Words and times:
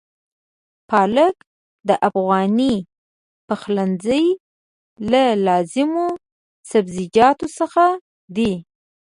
پالک 0.89 1.35
د 1.87 1.89
افغاني 2.07 2.75
پخلنځي 3.47 4.25
له 5.11 5.23
لازمو 5.47 6.07
سبزيجاتو 6.71 7.47
څخه 7.57 7.85
دی. 8.35 8.53